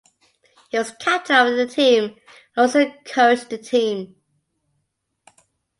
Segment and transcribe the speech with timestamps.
[0.71, 2.13] He was captain of the team and
[2.57, 4.15] also coached the team.